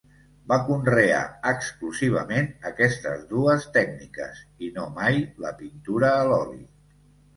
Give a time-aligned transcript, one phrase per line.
[0.51, 1.17] Va conrear
[1.49, 6.63] exclusivament aquestes dues tècniques, i no mai la pintura a l'oli.